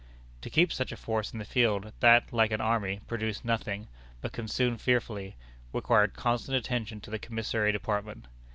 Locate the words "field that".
1.45-2.33